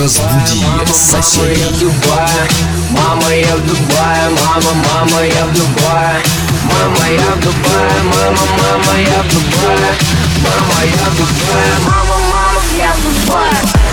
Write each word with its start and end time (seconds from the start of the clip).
Разбуди 0.00 0.64
соседей. 0.94 1.92
Мама, 2.88 3.34
я 3.34 3.54
в 3.54 3.66
Дубае, 3.66 4.30
мама, 4.30 4.72
мама, 4.72 5.26
я 5.26 5.44
в 5.44 5.52
Дубае 5.52 6.22
Мама, 6.64 7.06
я 7.10 7.34
в 7.34 7.40
Дубае, 7.40 8.02
мама, 8.04 8.46
мама, 8.56 8.98
я 8.98 9.22
в 9.22 9.28
Дубае 9.28 9.92
Мама, 10.42 10.80
я 10.84 11.04
в 11.04 11.16
Дубае, 11.16 11.78
мама, 11.84 12.16
мама, 12.32 12.62
я 12.78 12.94
в 12.94 13.02
Дубае 13.02 13.89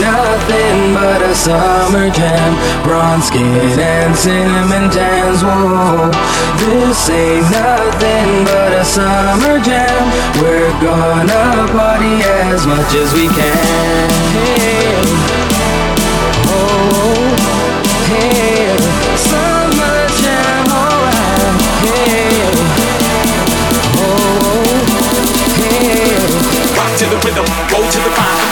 nothing 0.00 0.94
but 0.94 1.22
a 1.22 1.34
summer 1.34 2.10
jam. 2.10 2.50
Bronze 2.82 3.26
skin 3.26 3.78
and 3.78 4.16
cinnamon 4.16 4.90
tans, 4.90 5.42
whoa. 5.42 6.10
This 6.58 7.10
ain't 7.10 7.50
nothing 7.50 8.44
but 8.44 8.72
a 8.72 8.84
summer 8.84 9.60
jam. 9.60 10.02
We're 10.42 10.74
gonna 10.82 11.68
party 11.72 12.22
as 12.22 12.66
much 12.66 12.94
as 12.94 13.12
we 13.14 13.28
can. 13.28 14.10
Hey, 14.34 14.98
oh, 16.50 17.36
hey. 18.10 18.76
Summer 19.30 19.98
jam, 20.22 20.66
alright. 20.80 21.54
Hey, 21.84 22.42
oh, 24.02 24.72
hey. 25.60 26.18
Rock 26.76 26.92
to 26.98 27.04
the 27.06 27.18
rhythm, 27.24 27.46
go 27.70 27.78
to 27.78 27.98
the 27.98 28.10
rhyme, 28.16 28.47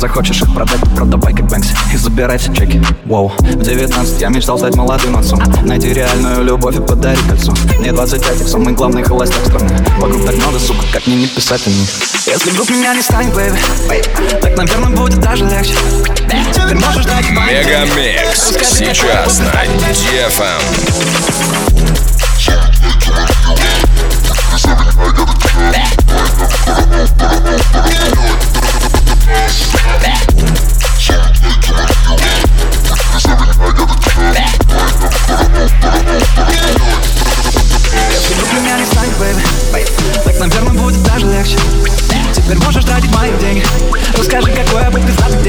захочешь 0.00 0.40
их 0.40 0.52
продать, 0.54 0.80
продавай 0.96 1.34
как 1.34 1.46
Бэнкси 1.46 1.74
И 1.92 1.96
забирай 1.96 2.38
все 2.38 2.54
чеки, 2.54 2.82
воу. 3.04 3.30
В 3.38 3.62
19 3.62 4.20
я 4.20 4.28
мечтал 4.30 4.56
стать 4.56 4.74
молодым 4.74 5.16
отцом 5.16 5.40
Найти 5.62 5.92
реальную 5.92 6.42
любовь 6.42 6.76
и 6.76 6.80
подарить 6.80 7.20
кольцо. 7.28 7.52
Мне 7.78 7.92
25, 7.92 8.40
я 8.40 8.46
самый 8.46 8.72
главный 8.72 9.02
холостяк 9.02 9.44
страны. 9.46 9.76
Вокруг 9.98 10.24
так 10.24 10.36
много, 10.36 10.58
сука, 10.58 10.86
как 10.92 11.06
мне 11.06 11.16
не 11.16 11.26
писать 11.26 11.66
о 11.66 11.70
них 11.70 11.88
Если 12.26 12.50
вдруг 12.50 12.70
меня 12.70 12.94
не 12.94 13.02
станет, 13.02 13.34
baby 13.34 13.58
Так, 14.40 14.56
наверное, 14.56 14.96
будет 14.96 15.20
даже 15.20 15.44
легче. 15.44 15.74
Теперь 16.54 16.78
можешь 16.78 17.04
дать 17.04 17.30
Мегамикс. 17.30 18.54
Сейчас 18.62 19.38
на 19.40 19.52
DFM. 19.52 20.62
Если 22.38 22.62
вдруг 22.78 23.04
меня 23.06 23.26
не 23.26 23.34
станет, 23.34 24.96
бэйби 26.96 27.10
Так, 27.72 28.59
наверное, 40.40 40.72
будет 40.72 41.02
даже 41.02 41.26
легче 41.26 41.58
Теперь 42.34 42.58
можешь 42.58 42.84
тратить 42.84 43.14
мои 43.14 43.30
деньги. 43.38 43.64
Расскажи, 44.16 44.50
какое 44.52 44.90
быть 44.90 45.06
пиздатым 45.06 45.30
детям 45.30 45.39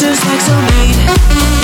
just 0.00 0.24
like 0.26 0.40
so 0.40 0.54
made. 0.60 1.57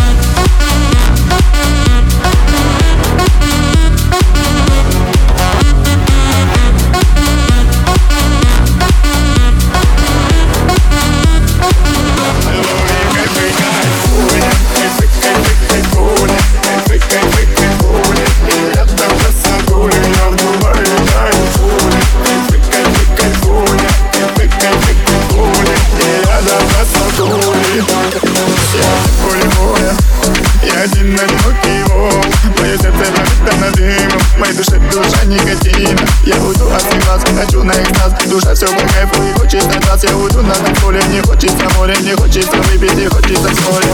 Я 36.26 36.36
уйду 36.36 36.70
от 36.70 36.94
них 36.94 37.04
хочу 37.36 37.62
на 37.62 37.72
их 37.72 37.90
нас 37.98 38.12
Душа 38.26 38.54
все 38.54 38.66
по 38.66 38.80
кайфу 38.94 39.22
и 39.22 39.32
на 39.66 39.80
глаз. 39.80 40.04
Я 40.04 40.16
уйду 40.16 40.40
на 40.40 40.54
танцполе, 40.54 41.02
не 41.10 41.20
хочется 41.20 41.68
море 41.76 41.94
Не 42.00 42.14
хочется 42.14 42.56
выпить 42.56 42.98
и 42.98 43.06
хочется 43.06 43.50
вскоре 43.50 43.86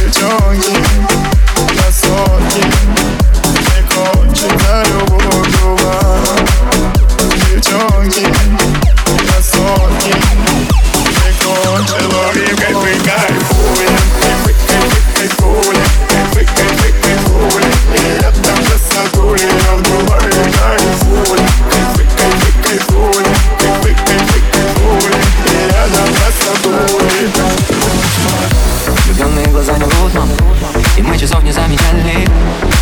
Девчонки, 0.00 0.76
красотки 1.74 2.64
Не 3.44 3.82
кончится 3.92 4.84
любовь 4.86 5.50
друга 5.58 5.94
Девчонки, 7.18 8.26
красотки 9.26 10.14
Не 11.04 11.32
кончила 11.42 12.32
любовь 12.32 13.39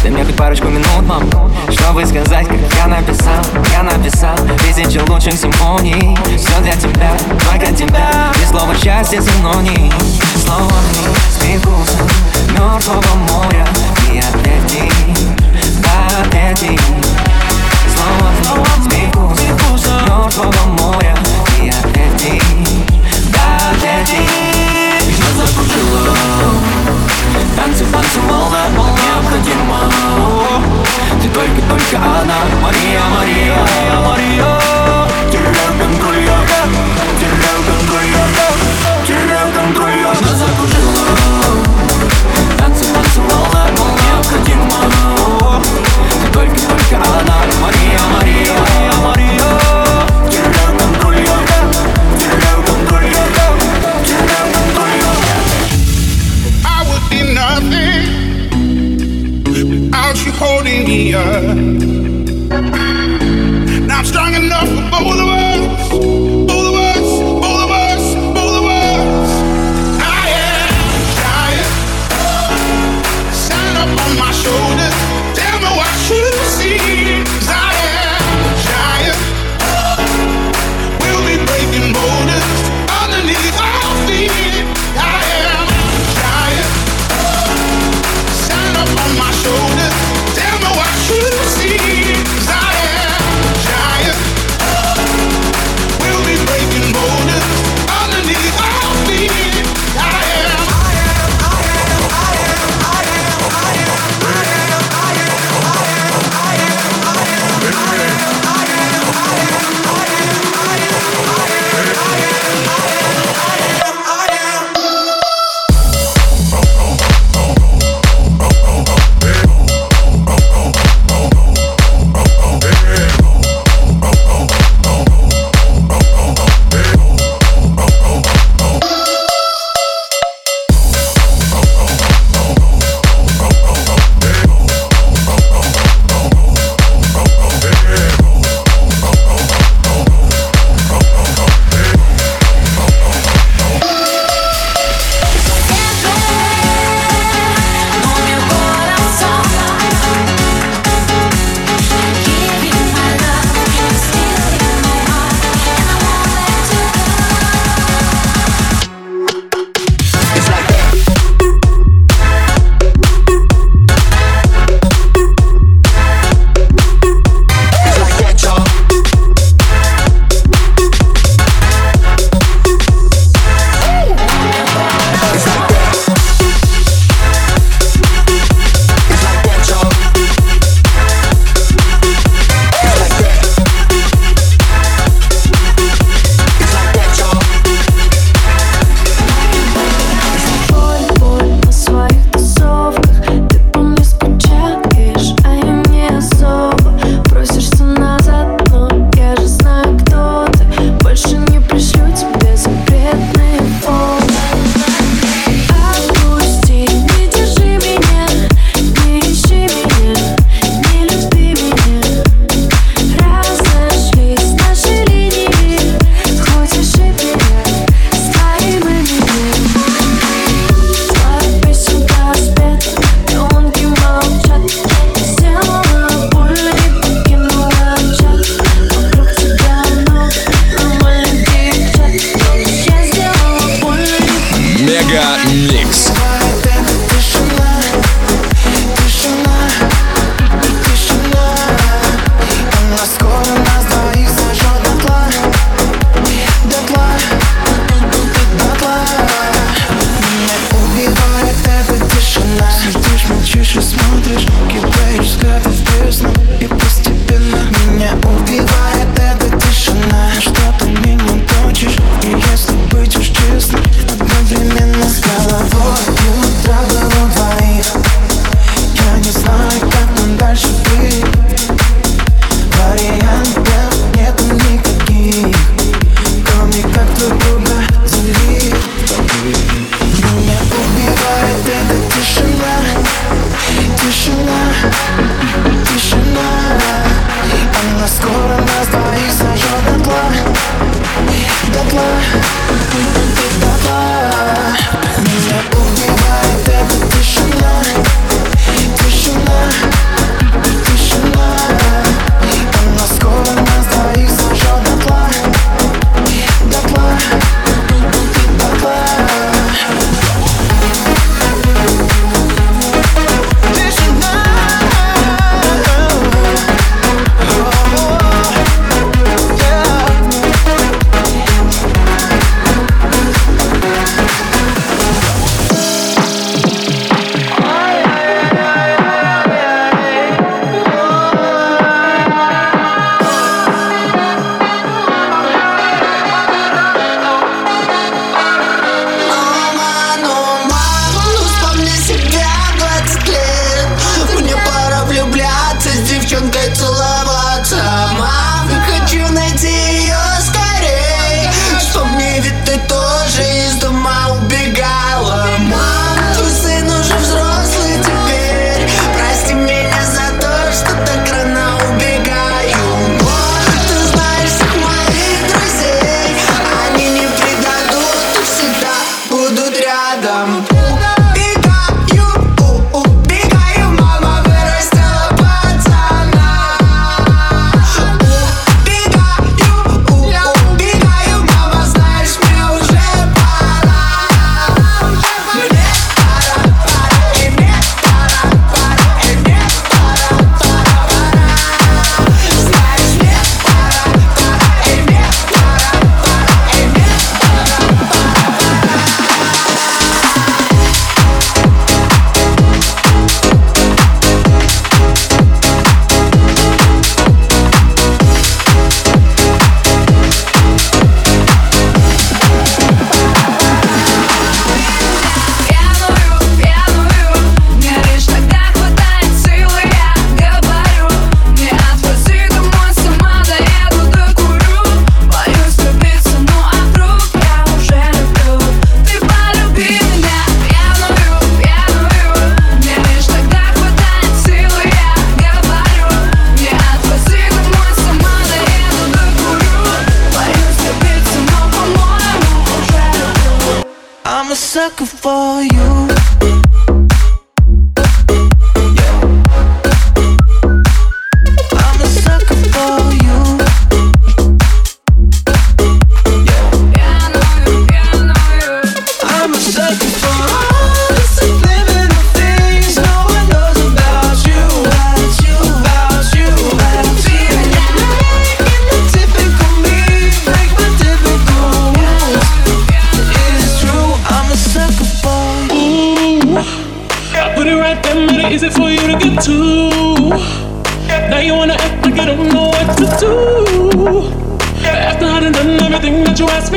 Дай 0.08 0.14
мне 0.14 0.24
хоть 0.24 0.36
парочку 0.36 0.68
минут, 0.68 1.02
мам? 1.02 1.28
Чтобы 1.68 2.06
сказать, 2.06 2.48
как 2.48 2.56
я 2.78 2.86
написал 2.86 3.44
Я 3.70 3.82
написал 3.82 4.34
тысячи 4.56 4.96
лучших 5.06 5.34
симфоний 5.34 6.16
Все 6.24 6.58
для 6.62 6.72
тебя, 6.72 7.14
только 7.44 7.70
тебя 7.74 8.32
И 8.42 8.46
слово 8.46 8.74
счастье 8.74 9.20
синоний 9.20 9.92
с 10.34 10.46
сбегутся 11.34 11.98
мертвого 12.52 13.14
моря 13.28 13.66
И 14.10 14.18
ответи, 14.18 14.90
да 15.82 16.22
ответи 16.22 16.80
Слово 17.94 18.80
с 18.80 18.84
сбегутся 18.84 19.92
мертвого 20.06 20.68
моря 20.70 21.14
И 21.60 21.68
ответи, 21.68 22.40
да 23.30 23.58
ответи 23.72 24.57
меня 25.08 25.26
закружило 25.36 26.14
Танцы, 27.56 27.84
танцы, 27.86 28.20
волна, 28.20 28.68
волна 28.76 28.92
необходима 28.92 29.90
Ты 31.22 31.28
только, 31.28 31.62
только 31.62 31.96
она, 31.96 32.38
Мария, 32.62 33.02
Мария. 33.16 33.47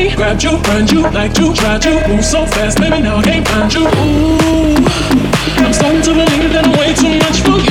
me, 0.04 0.16
grabbed 0.16 0.44
you, 0.44 0.58
burned 0.64 0.92
you, 0.92 1.02
liked 1.02 1.38
you, 1.38 1.54
tried 1.54 1.84
you, 1.86 1.96
move 2.08 2.26
so 2.26 2.46
fast, 2.46 2.78
baby, 2.80 3.02
now 3.02 3.18
I 3.18 3.24
can't 3.24 3.48
find 3.48 3.74
you. 3.74 3.82
Ooh, 3.82 4.76
I'm 5.64 5.74
starting 5.74 6.02
to 6.02 6.14
believe 6.14 6.52
that 6.54 6.66
I'm 6.66 6.72
way 6.80 6.94
too 6.94 7.18
much 7.20 7.42
for 7.42 7.58
you. 7.60 7.71